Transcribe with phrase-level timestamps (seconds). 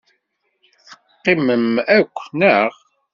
[1.09, 2.71] Teqqimem akk, naɣ?